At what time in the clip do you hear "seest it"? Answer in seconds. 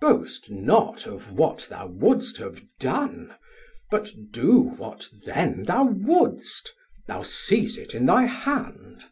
7.22-7.92